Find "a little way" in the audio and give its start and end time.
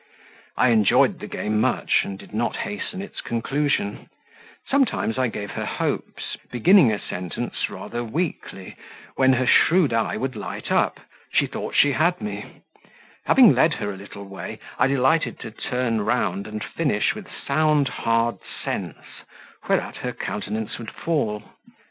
13.93-14.57